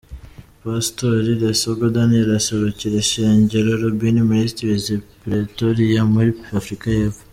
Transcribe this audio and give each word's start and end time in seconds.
Pastori 0.61 1.31
Lesego 1.41 1.85
Daniel 1.97 2.29
aserukira 2.39 2.95
ishengero 3.03 3.69
Rabboni 3.81 4.21
Ministries 4.33 4.83
i 4.95 4.97
Pretoria 5.21 6.01
muri 6.13 6.31
Afrika 6.59 6.85
y'epfo. 6.97 7.21